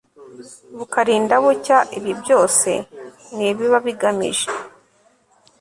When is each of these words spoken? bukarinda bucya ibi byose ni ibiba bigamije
bukarinda 0.77 1.35
bucya 1.43 1.77
ibi 1.97 2.11
byose 2.21 2.71
ni 3.35 3.45
ibiba 3.51 3.79
bigamije 3.85 4.47